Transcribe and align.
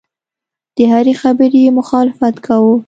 د 0.75 0.77
هرې 0.91 1.13
خبرې 1.21 1.59
یې 1.65 1.71
مخالفت 1.79 2.35
کاوه. 2.45 2.75